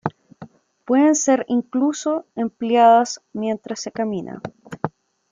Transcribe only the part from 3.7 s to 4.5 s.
se camina.